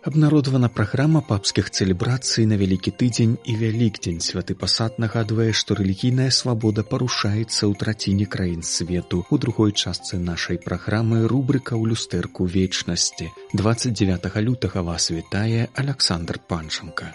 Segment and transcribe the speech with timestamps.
[0.00, 6.80] Абнародавана праграма папскіх цэлебрацый на вялікі тыдзень і вялікдзень святы пасад нагадвае, што рэлігійная свабода
[6.80, 9.26] парушаецца ў траціне краін свету.
[9.28, 13.28] У другой частцы нашай праграмы рубрыка ў люстэрку вечнасці.
[13.52, 17.12] 29 лютага вас вітае Александр Панченко.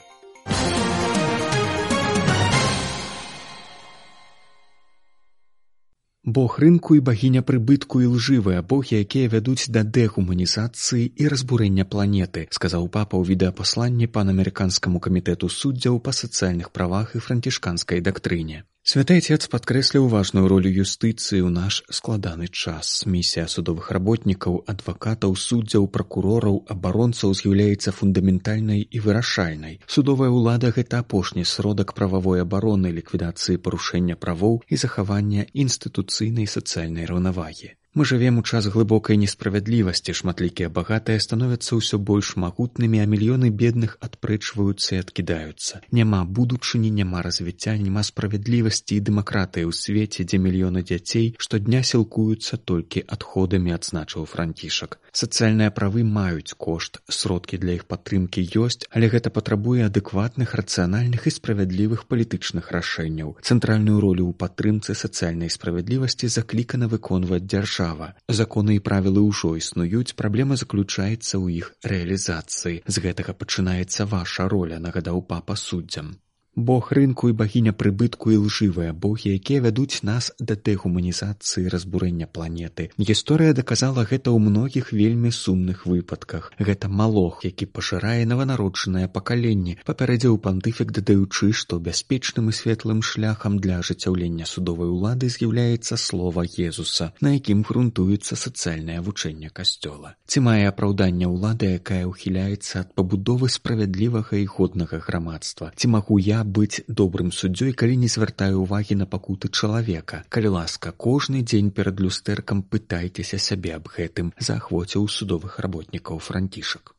[6.36, 12.44] Бог рынку і багіня прыбытку і лжывыя богі, якія вядуць да дэгуманізацыі і разбурэння планеты,
[12.58, 18.68] сказаў папа ў відэапасланні панамерыканскаму камітэту суддзяў па сацыяльных правах і францішканскай дактрыне.
[18.86, 22.90] Святы отец падкрэсліў важную ролю юстыцыі ў наш складаны час.
[23.10, 29.80] Місія судовых работнікаў, адвакатаў, суддзяў, пракурораў, абаронцаў з'яўляецца фундаментальнай і вырашальнай.
[29.96, 37.74] Судовая ўлада гэта апошні сродак прававой абароны, ліквідацыі парушэння правоў і захавання інстытуцыйнай сацыяльнай раўнавагі.
[37.96, 43.96] Мы жывем у час глыбокай несправядлівасці шматлікія багатыя становяцца ўсё больш магутнымі, а мільёны бедных
[44.04, 45.80] адпрэчваюцца і адкідаюцца.
[45.96, 52.60] Няма будучыні, няма развіцця, няма справядлівасці і дэмакратыі ў свеце, дзе мільёны дзяцей штодня сілкуюцца
[52.60, 55.00] толькі адходамі адзначыў францішак.
[55.16, 61.36] Сацыяльныя правы маюць кошт, сродкі для іх падтрымкі ёсць, але гэта патрабуе адэкватных рацыянальных і
[61.40, 63.40] справядлівых палітычных рашэнняў.
[63.40, 68.14] Цэнтральную ролю ў падтрымцы сацыяльнай справядлівасці заклікана выконваць дзяржава дзяржава.
[68.28, 72.82] Законы і правілы ўжо існуюць, праблема заключаецца ў іх рэалізацыі.
[72.86, 76.18] З гэтага пачынаецца ваша роля, нагадаў папа суддзям.
[76.56, 82.96] Бог рынку і багіня прыбытку і лжывыя богі, якія вядуць нас да дэгуманізацыі разбурэння планеты.
[82.96, 86.56] Гісторыя даказала гэта ў многіх вельмі сумных выпадках.
[86.56, 93.84] Гэта малох, які пашырае наванароджанае пакаленне, папярэдзіў пантыфік дадаючы, што бяспечным і светлым шляхам для
[93.84, 100.16] ажыццяўлення судовай улады з'яўляецца слова Езуса, на якім грунтуецца сацыяльнае вучэнне касцёла.
[100.24, 105.76] Ці мае апраўданне ўлады, якая ўхіляецца ад пабудовы справядлівага і годнага грамадства.
[105.76, 110.24] Ці магу я быць добрым суддзёй, калі не звяртаю ўвагі на пакуты чалавека.
[110.30, 116.94] Калі ласка, кожны дзень перад люстэркам пытайцеся сябе аб гэтым, заахвоціў судовых работнікаў францішак.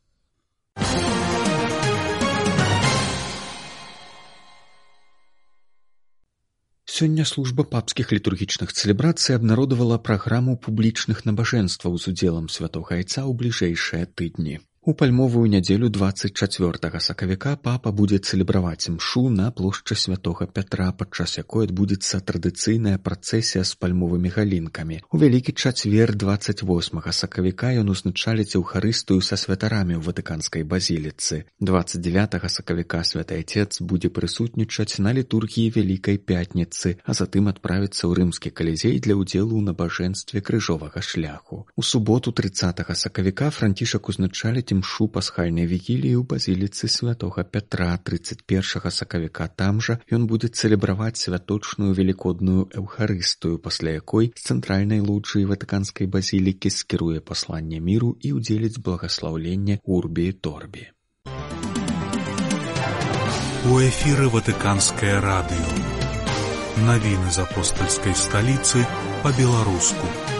[6.97, 14.09] Сёння служба папскіх літургічных цэлебрацый абнародавала праграму публічных набажэнстваў з удзелам святого айца ў бліжэйшыя
[14.17, 14.57] тыдні.
[14.87, 21.67] У пальмовую нядзелю 24 сакавіка папа будзе цэлебраваць мшу на плошчы святого Пятра, падчас якой
[21.67, 24.99] адбудзецца традыцыйная працэсія з пальмовымі галінкамі.
[25.11, 31.43] У вялікі чацвер 28 сакавіка ён узначаліць эўхарыстую са святарамі ў ватыканскай базіліцы.
[31.59, 38.55] 29 сакавіка святы отец будзе прысутнічаць на літургіі вялікай пятніцы, а затым адправіцца ў рымскі
[38.55, 41.67] калізей для ўдзелу ў набажэнстве крыжовага шляху.
[41.75, 49.49] У суботу 30 сакавіка францішак узначаліць імшу пасхальнай вігіліі ў базіліцы святого Пятра 31 сакавіка
[49.49, 56.69] там жа ён будзе цэлебраваць святочную велікодную эўхарыстую, пасля якой з цэнтральнай лучшай ватыканскай базілікі
[56.69, 60.85] скіруе пасланне міру і ўдзеліць благаслаўленне урбі торбі.
[63.67, 65.67] У эфіры ватыканскае радыё.
[66.87, 68.85] Навіны з апостальскай сталіцы
[69.25, 70.36] па-беларуску.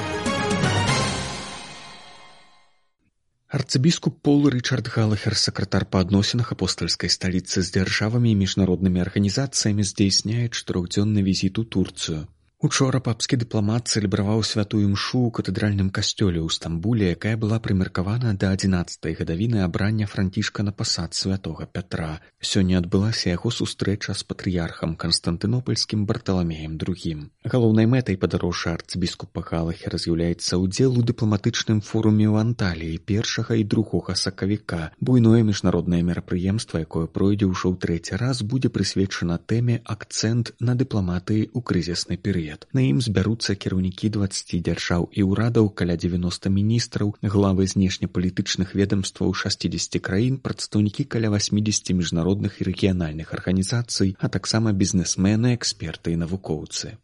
[3.57, 10.45] Арцыбіскуп Пол Рчард Галахер, сакратар па адносінах апостальскай сталіцы з дзяржавамі і міжнароднымі арганізацыямі здзяйсняе
[10.53, 12.19] чатырохдзённы візіт у Турцыю.
[12.57, 18.49] Учора папскі дыпламат цэлебраваў святую мшу ў катэдральным касцёле ў Стамбуле, якая была прымеркавана да
[18.49, 22.17] 11 гадавіны абрання францішка на пасад святого Пятра.
[22.41, 27.29] Сёння адбылася яго сустрэча з патрыярхам канстантынопольскім барталамеем другім.
[27.45, 34.17] Галоўнай мэтай падарожжа арцбіскупа Галахера з'яўляецца ўдзел у дыпламатычным форуме ў Анталіі першага і другога
[34.17, 34.97] сакавіка.
[34.97, 41.53] Буйное міжнароднае мерапрыемства, якое пройдзе ўжо ў трэці раз будзе прысвечана тэме акцэнт на дыпламатыі
[41.53, 42.67] ў крызісны перыяд савет.
[42.73, 49.99] На ім збяруцца кіраўнікі 20 дзяржаў і ўрадаў каля 90 міністраў, главы знешнепалітычных ведомстваў 60
[50.01, 56.97] краін, прадстаўнікі каля 80 міжнародных і рэгіянальных арганізацый, а таксама бізнесмены, эксперты і навукоўцы.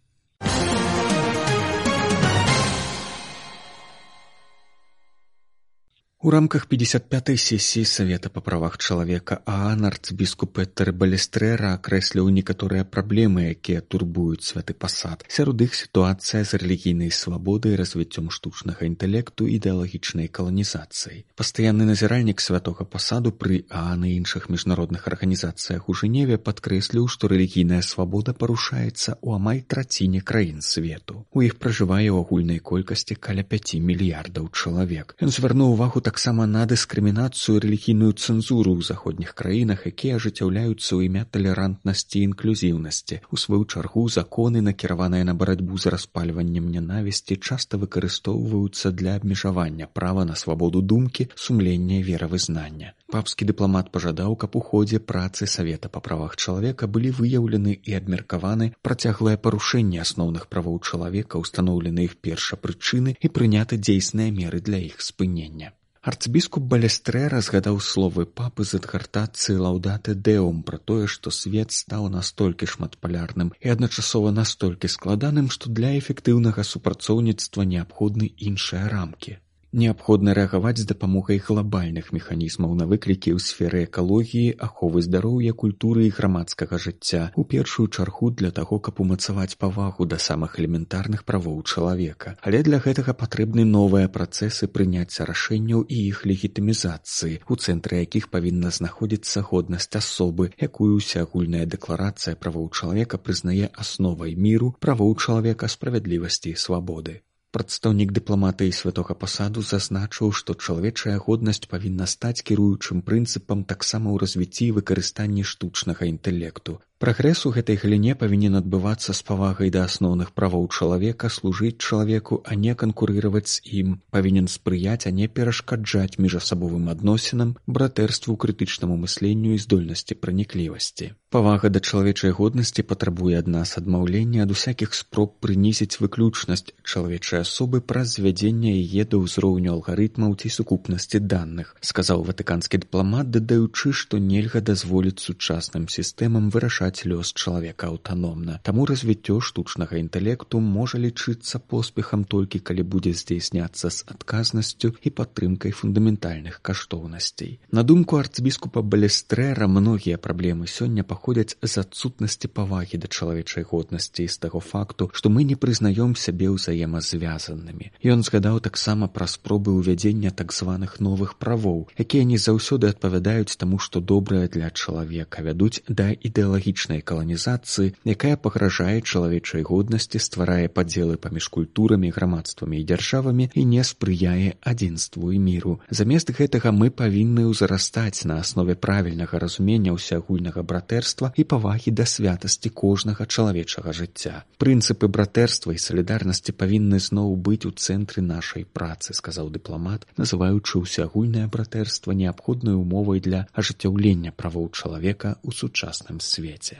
[6.25, 13.51] У рамках 55-й сесіі Савета па правах чалавека Аан арцбіскуп Петер Балестрэра акрэсліў некаторыя праблемы,
[13.51, 15.25] якія турбуюць святы пасад.
[15.27, 21.25] Сярод іх сітуацыя з рэлігійнай свабодай, развіццём штучнага інтэлекту ідэалагічнай каланізацыяй.
[21.35, 27.83] Пастаянны назіральнік святога пасаду пры Аан і іншых міжнародных арганізацыях у Жэневе падкрэсліў, што рэлігійная
[27.83, 31.27] свабода парушаецца ў амаль траціне краін свету.
[31.35, 35.19] У іх пражывае ў агульнай колькасці каля 5 мільярдаў чалавек.
[35.19, 41.09] Ён звярнуў увагу так таксама на дыскрымінацыю рэлігійную цэнзуру ў заходніх краінах, якія ажыццяўляюцца ў
[41.09, 43.17] імя талерантнасці і інклюзіўнасці.
[43.33, 50.29] У сваю чаргу законы, накіраваныя на барацьбу з распальваннем нянавісці, часта выкарыстоўваюцца для абмежавання права
[50.29, 52.93] на свабоду думкі, сумлення веравызнання.
[53.09, 58.73] Папскі дыпламат пажадаў, каб у ходзе працы савета па правах чалавека былі выяўлены і абмеркаваны
[58.85, 65.73] працяглае парушэнне асноўных правоў чалавека, устаноўлены іх першапрычыны і прыняты дзейсныя меры для іх спынення.
[66.03, 72.67] Арцбіскуп балестрэ разгадаў словы папы з адгартацыі лаўдаты дэум пра тое, што свет стаў настолькі
[72.73, 79.37] шматпалярным і адначасова настолькі складаным, што для эфектыўнага супрацоўніцтва неабходны іншыя рамкі
[79.73, 86.13] неабходна рэагаваць з дапамогай глобальных механізмаў на выклікі ў сферы экалогіі аховы здароўя культуры і
[86.17, 87.23] грамадскага жыцця.
[87.35, 92.35] У першую чаргу для таго каб умацаваць павагу да самых элементарных правоў чалавека.
[92.45, 98.69] Але для гэтага патрэбны новыя працэсы прыняцця рашэнняў і іх легітымізацыі у цэнтры якіх павінна
[98.77, 106.59] знаходзіцца годнасць асобы якую ўсеагульная дэкларацыя правоў чалавека прызнае асновай міру правоў чалавека справядлівасці і
[106.69, 107.21] свабоды
[107.53, 114.63] Прадстаўнік дыпламатыі святога пасаду зазначыў, што чалавечая годнасць павінна стаць кіруючым прынцыпам таксама ў развіцці
[114.67, 116.79] і выкарыстанні штучнага інтэлекту.
[117.03, 122.55] Прагрэс у гэтай галіне павінен адбывацца з павагай да асноўных правоў чалавека, служыць чалавеку, а
[122.55, 129.59] не канкурыраваць з ім, павінен спрыяць, а не перашкаджаць міжасабовым адносінам, братэрству, крытычнаму мысленню і
[129.65, 131.09] здольнасці праніклівасці.
[131.33, 137.81] Павага да чалавечай годнасці патрабуе ад нас адмаўлення ад усякіх спроб прынізіць выключнасць чалавечай асобы
[137.81, 144.61] праз звядзення яе да ўзроўню алгарытмаў ці сукупнасці даных, сказаў ватыканскі дыпламат, дадаючы, што нельга
[144.61, 148.59] дазволіць сучасным сістэмам вырашаць вырашаць лёс чалавека аўтаномна.
[148.63, 155.71] Таму развіццё штучнага інтэлекту можа лічыцца поспехам толькі калі будзе здзейсняцца з адказнасцю і падтрымкай
[155.71, 157.59] фундаментальных каштоўнасцей.
[157.71, 164.37] На думку арцбіскупа балестрэра многія праблемы сёння паходзяць з адсутнасці павагі да чалавечай годнасці з
[164.37, 167.91] таго факту, што мы не прызнаём сябе ўзаемазвязанымі.
[168.03, 173.79] Ён згадаў таксама пра спробы ўвядзення так званых новых правоў, якія не заўсёды адпавядаюць таму,
[173.79, 181.17] што добрае для чалавека вядуць да ідэалагічных этнічнай каланізацыі, якая пагражае чалавечай годнасці, стварае падзелы
[181.17, 185.79] паміж культурамі, грамадствамі і дзяржавамі і не спрыяе адзінству і міру.
[185.89, 192.69] Замест гэтага мы павінны ўзарастаць на аснове правільнага разумення ўсеагульнага братэрства і павагі да святасці
[192.69, 194.43] кожнага чалавечага жыцця.
[194.59, 201.47] Прынцыпы братэрства і салідарнасці павінны зноў быць у цэнтры нашай працы, сказаў дыпламат, называючы ўсеагульнае
[201.47, 206.72] братэрства неабходнай умовай для ажыццяўлення правоў чалавека ў сучасным свеце.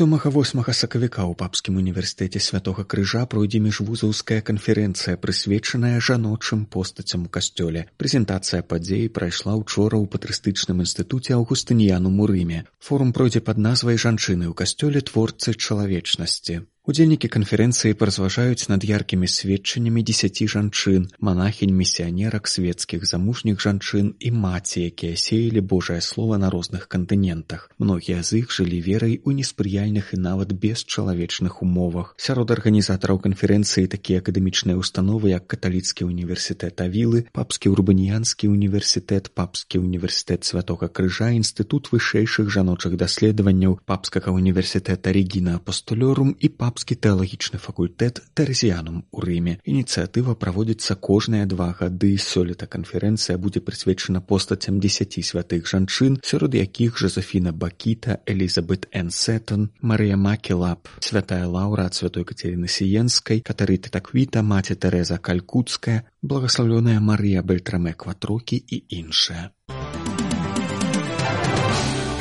[0.00, 7.32] Сёмага восьмага сакавіка ў папскім універсітэце святого крыжа пройдзе міжвузаўская канферэнцыя, прысвечаная жаночым постацям у
[7.34, 7.82] касцёле.
[8.00, 12.64] Прэзентацыя падзеі прайшла ўчора ў патрыстычным інстытуце аўгустыніяну мурыме.
[12.80, 16.64] Форум пройдзе пад назвай жанчыны ў касцёле творцы чалавечнасці.
[16.90, 24.82] Удзельнікі канферэнцыі паразважаюць над яркімі сведчаннямі дзесяці жанчын, манахінь місіянерак светецкіх замужніх жанчын і маці,
[24.90, 27.70] якія сеялі Божае слова на розных кантынентах.
[27.78, 32.18] Многія з іх жылі верай у неспрыяльных і нават бесчалавечных умовах.
[32.18, 40.42] Сярод арганізатараў канферэнцыі такія акадэмічныя установы, як каталіцкі універсітэт авілы, папскі урбаніянскі універсітэт, папскі універсітэт
[40.42, 48.24] святога крыжа, інстытут вышэйшых жаночых даследаванняў папскага універсітэта рэгіна апостолёрум і папскі папскі тэалагічны факультэт
[48.32, 55.68] тэрзіянум у рыме ініцыятыва праводзіцца кожныя два гады сёлета канферэнцыя будзе прысвечана постацям дзесяці святых
[55.68, 63.44] жанчын сярод якіх жозефіна бакіта элізабет энсетон марыя макелап святая лаўра ад святой кацерины сіенскай
[63.44, 69.52] катарыты таквіта маці тэреза калькутская благословлёная марыя бальтраме кватрокі і іншая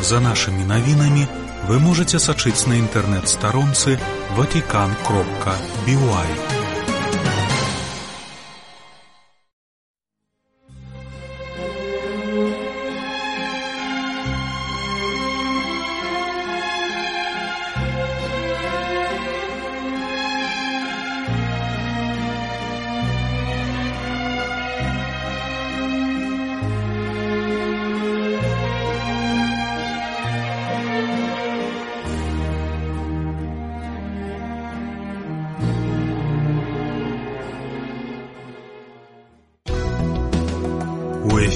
[0.03, 1.27] за нашымі навінамі
[1.69, 3.99] вы можете сачыць на інтэрнэт-старонцы
[4.35, 4.95] Ватикан.
[5.05, 5.53] Кропка.
[5.85, 6.58] Біуай.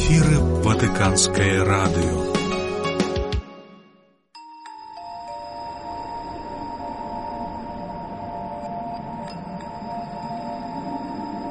[0.10, 0.53] vatican.by.
[0.74, 2.33] амерыканскае радыё.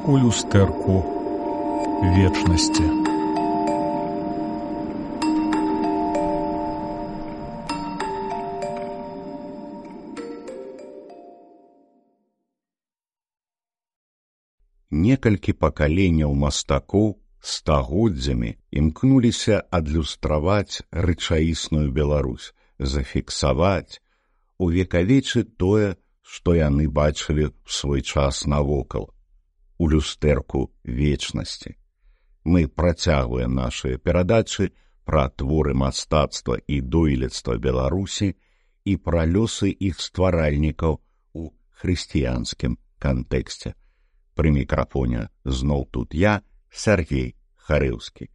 [0.05, 1.03] У люстэрку
[2.15, 3.03] вечнасці.
[14.93, 23.99] некалькі пакаленняў мастакоў стагоддзямі імкнуліся адлюстраваць рэчаісную Беларусь, зафіксаваць,
[24.57, 29.11] увекавечы тое, што яны бачылі ў свой час навокал
[29.77, 31.75] у люстэрку вечнасці.
[32.47, 34.71] Мы працягваем нашыя перадачы
[35.03, 38.33] пра творы мастацтва і дойлідства Беларусі
[38.87, 40.99] і пра лёсы іх стваральнікаў
[41.35, 41.43] у
[41.83, 43.75] хрысціянскім кантэксце
[44.35, 46.41] пры мікрафоне зноў тут я
[46.73, 47.35] Сергей
[47.69, 48.29] харыўскі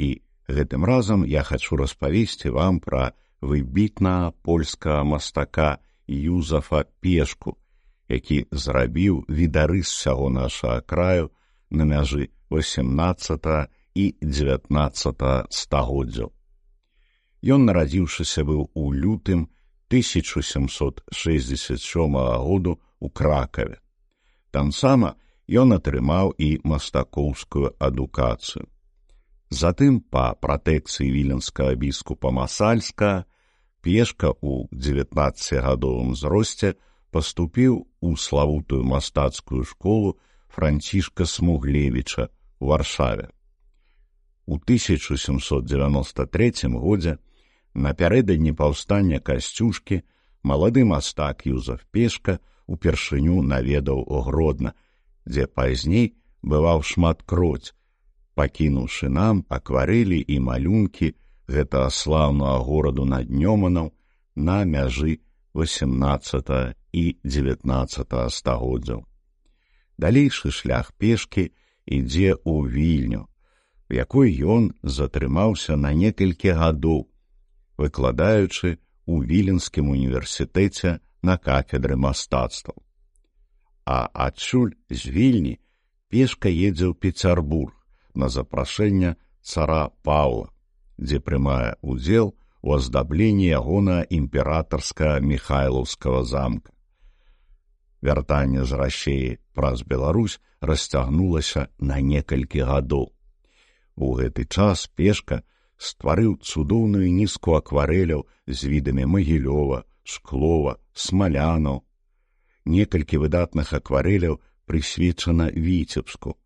[0.00, 0.08] і
[0.48, 7.58] гэтым разам я хачу распавесці вам пра выбітна польскага мастака юзафа пешку
[8.08, 11.30] які зрабіў відары з сяго нашага краю
[11.70, 16.32] на мяжы 18 і 19 стагоддзяў.
[17.44, 19.48] Ён нарадзіўшыся быў у лютым
[19.92, 23.78] 1767 году у кракаве
[24.50, 25.14] там сама
[25.48, 28.68] ён атрымаў і мастакоўскую адукацыю.
[29.48, 33.24] Затым па пратэкцыі віленскага біскупа масальска
[33.80, 36.76] пешка ў 19гадовым зросце
[37.10, 40.20] паступіў у славутую мастацкую школу
[40.52, 42.28] францішка смуглевіча
[42.60, 43.32] у варшаве.
[44.44, 47.18] У 1793 годзе
[47.74, 50.02] напярэдадні паўстання касцюшкі
[50.42, 54.74] малады мастак юзаф пешка упершыню наведаў гродна,
[55.28, 57.74] дзе пазней бываў шмат кроць,
[58.34, 61.12] пакінуўшы нам акварэлі і малюнкі
[61.48, 63.92] гэтага слаўнага гораду над днёманаў
[64.36, 65.18] на мяжы
[65.54, 69.04] 18 і 19 стагоддзяў.
[69.98, 71.50] Далейшы шлях пешкі
[71.86, 73.26] ідзе ў вільню,
[73.88, 77.08] в якой ён затрымаўся на некалькі гадоў,
[77.78, 82.76] выкладаючы ў віленскім універсітэце на кафедры мастацтваў.
[83.88, 85.54] А адсюль з вільні
[86.12, 87.72] пешка едзе ў Пецярбург
[88.12, 90.52] на запрашэнне цара Паўла,
[91.00, 96.76] дзе прымае ўдзел у аздабленні ягона імператарска михайлаўскага замка.
[98.04, 103.08] Вяртанне з расеі праз Беларусь расцягнулася на некалькі гадоў.
[103.96, 105.42] У гэты час пешка
[105.80, 111.87] стварыў цудоўную нізку акварэляў з відамі магілёва, шклова, смалянаў.
[112.68, 114.36] Некалькі выдатных акварэляў
[114.68, 116.36] прысвечана віцебску,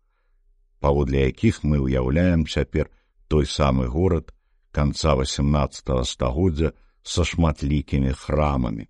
[0.79, 2.87] паводле якіх мы ўяўляем цяпер
[3.27, 4.31] той самы горад
[4.71, 6.71] канца 18 стагоддзя
[7.03, 8.87] са шматлікімі храмамі.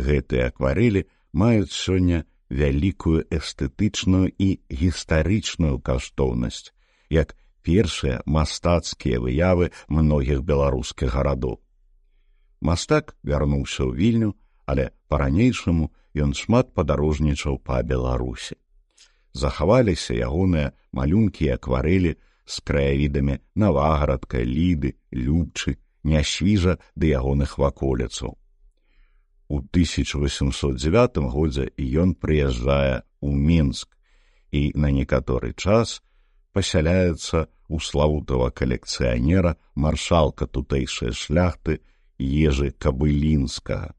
[0.00, 1.04] Гэтыя акварэлі
[1.36, 6.72] маюць сёння вялікую эстэтычную і гістарычную каштоўнасць,
[7.12, 11.60] як першыя мастацкія выявы многіх беларускіх гарадоў.
[12.64, 14.30] Мастак вярнуўся ў вільню,
[14.64, 15.92] але па-ранейшаму
[16.24, 18.56] ён шмат падарожнічаў па беларусі.
[19.32, 22.16] Захаваліся ягоныя малюнкі і акварэлі
[22.48, 28.36] з краявідамі наваградка, ліды, любчы, нясвіжа ды ягоных ваколіцаў.
[29.48, 33.88] У 1809 годзе ён прыязджае ў Мінск
[34.52, 36.00] і на некаторы час
[36.52, 41.80] пасяляецца ў славутага калекцыянера маршалка тутэйшай шляхты
[42.18, 43.97] ежы кабылінскага.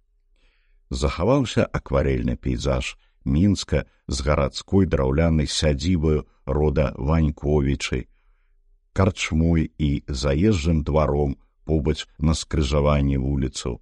[0.89, 8.07] Захаваўся акварельны пейзаж мінска з гарадской драўлянай сядзібаю рода ваньковічай,
[8.93, 13.79] карчмой і заезджым дваром побач на скрыжаванні вуліцаў.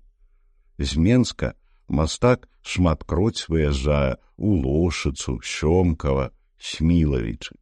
[0.78, 1.56] З Менска
[1.88, 7.56] мастак шматкроць выязджае у лошыцу, сёмкава, смілавічы.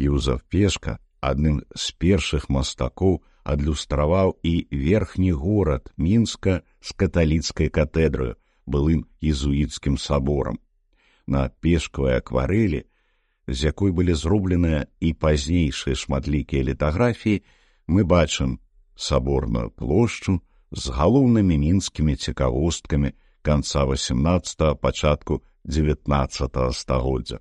[0.00, 8.36] Юзаф Пешка адным з першых мастакоў адлюстраваў і верхні горад мінска з каталіцкай катедрою
[8.66, 10.58] былым езуіцкім саборам.
[11.26, 12.84] На пешкавай акварэлі
[13.46, 17.42] з якой былі зробленыя і пазнейшыя шматлікія літаграфіі
[17.86, 18.58] мы бачым
[18.96, 20.40] саборную плошчу
[20.72, 27.38] з галоўнымі мінскімі цікавосткамі канца 18 пачатку 19 стагоддзя.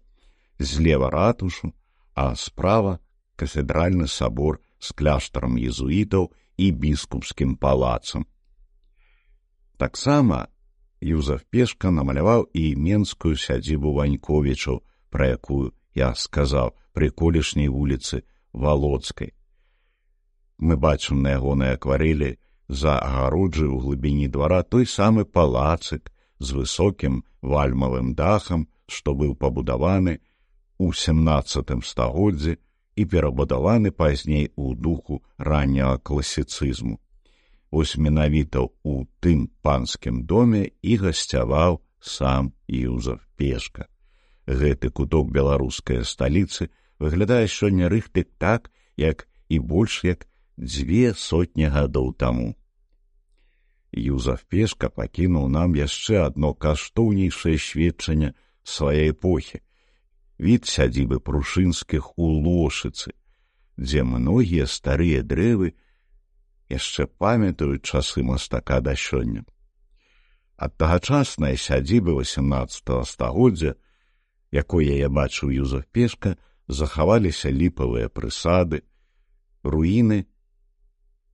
[0.60, 1.74] Злева ратушу
[2.14, 3.00] а справа
[3.36, 8.28] кафедральны сабор з кляштарам езуітаў і біскупскім палацам.
[9.78, 10.48] Таксама
[11.04, 18.24] Юзаф Пешка намаляваў і менскую сядзібу ваньковічаў, пра якую я сказаў пры колішняй вуліцы
[18.54, 19.34] валоцкай.
[20.60, 22.38] Мы бачым на ягонай акварэлі
[22.68, 30.20] за агароджай у глыбіні двара той самы палацык з высокім вальмавым дахам, што быў пабудаваны
[30.78, 32.58] у семнацатым стагоддзі
[32.96, 37.00] і перабудаваны пазней у духу ранняга класіцызму.
[37.72, 43.90] Вось менавіта ў тым панскім доме і гасцяваў сам Юзаф Пешка.
[44.46, 46.70] Гэты куток беларускай сталіцы
[47.00, 50.28] выглядае сёння рыхтык так, як і больш як
[50.60, 52.54] дзве сотні гадоў таму.
[53.94, 58.34] Юзаф Пешка пакінуў нам яшчэ адно каштоўнейшае сведчанне
[58.64, 59.62] сваёй эпохі.
[60.44, 63.16] Від сядзібы прушынскіх у лошыцы,
[63.80, 65.72] дзе многія старыя дрэвы
[66.68, 69.48] яшчэ памятаюць часы мастака да сёння
[70.64, 73.76] ад тагачаснай сядзібы 18 стагоддзя,
[74.52, 78.84] якой я бачыў юзах пешка, захаваліся ліпавыя прысады,
[79.64, 80.26] руіны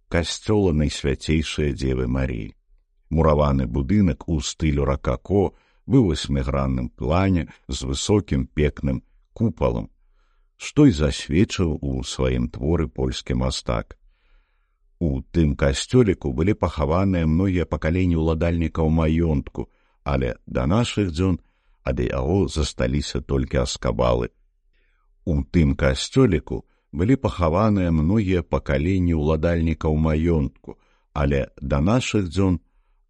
[0.09, 2.55] касцёла найсвяцейшыя дзевы Маріі.
[3.09, 5.53] Мураваны будынак у стылю ракако
[5.89, 9.01] быў васьмігранным плане з высокім пекным
[9.33, 9.89] купалам,
[10.57, 13.97] што і засведчыў у сваім творы польскі мастак.
[14.99, 19.69] У тым касцёліку былі пахаваныя многія пакаленні ўладальнікаў маёнтку,
[20.03, 21.39] але да нашых дзён
[21.83, 24.29] ад яго засталіся толькі аскабалы.
[25.25, 30.77] У тым касцёліку былі пахаваныя многія пакаленні ўладальнікаў маёнтку,
[31.13, 32.59] але да нашых дзён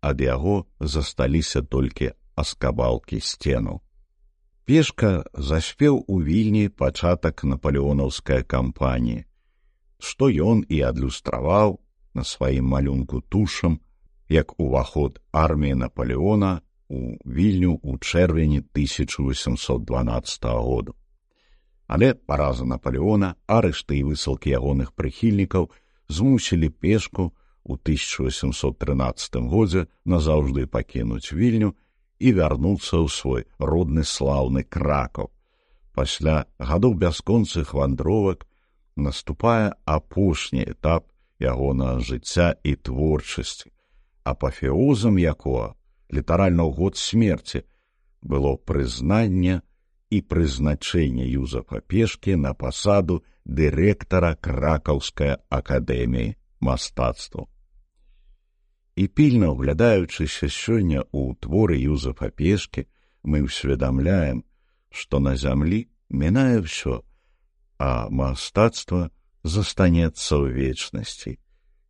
[0.01, 3.81] ад яго засталіся толькі аскабалкі сценаў.
[4.65, 9.25] Пешка заспеў у вільні пачатак напалеонаўскай кампаніі
[9.99, 11.77] што ён і адлюстраваў
[12.15, 13.79] на сваім малюнку тушам,
[14.29, 20.95] як уваход арміі Наполеона у вільню ў чэрвені 1812 году.
[21.87, 25.69] Але параза Наполеона, арышты і высылкі ягоных прыхільнікаў
[26.07, 27.33] змусілі пешку
[27.63, 31.75] у 1813 годзе назаўжды пакінуць вільню
[32.19, 35.31] і вярнуцца ў свой родны слаўны кракаў.
[35.95, 38.45] Пасля гадоў бясконцых вандровак
[38.95, 41.07] наступае апошні этап
[41.39, 43.71] ягонага жыцця і творчасці,
[44.23, 45.75] апафеозам якога
[46.11, 47.63] літаральна ў год смерці
[48.21, 49.61] было прызнанне
[50.09, 57.47] і прызначэнне юзафа пешкі на пасаду дырэктара кракаўскай акадэміі мастацтва.
[58.99, 62.83] І пільна ўглядаючыся сёння ў творы юзафа пешкі,
[63.23, 64.43] мы ўсведамляем,
[64.91, 66.99] што на зямлі мінае ўсё
[67.79, 69.07] а мастацтва
[69.43, 71.39] застанецца ў вечнасці.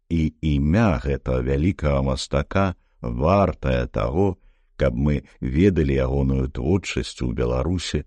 [0.10, 4.38] І імя гэтага вялікага мастака вартае таго,
[4.78, 8.06] каб мы ведалі ягоную творчасць у Беларусі,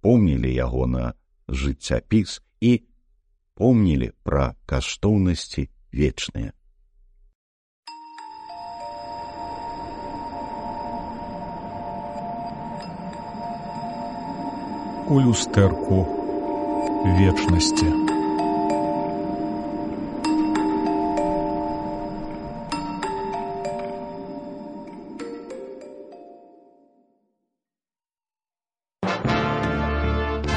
[0.00, 1.12] помнілі яго на
[1.48, 2.72] жыццяпіс і
[3.54, 6.56] помнілі пра каштоўнасці вечныя.
[15.10, 16.06] У люстэрку
[17.16, 17.86] вечности.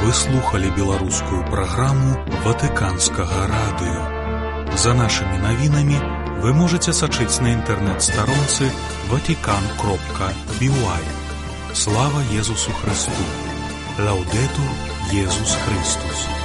[0.01, 4.75] Вы слухали беларускую праграму ватыканскага радыё.
[4.75, 5.95] За нашымі навінамі
[6.43, 8.67] вы можете сачыць на інтэрнэт-старонцы
[9.07, 11.07] ватикан кропка бівай.
[11.73, 13.50] Слава Езусу Христу!
[14.05, 14.71] Laudetur
[15.11, 16.40] Jesus Christus.